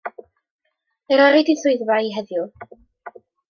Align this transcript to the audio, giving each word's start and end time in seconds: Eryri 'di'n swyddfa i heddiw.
Eryri 1.15 1.41
'di'n 1.45 1.61
swyddfa 1.61 1.95
i 2.09 2.13
heddiw. 2.17 2.45